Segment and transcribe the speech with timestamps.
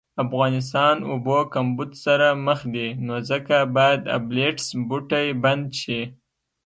[0.25, 6.01] افغانستان اوبو کمبود سره مخ دي نو ځکه باید ابلیټس بوټی بند شي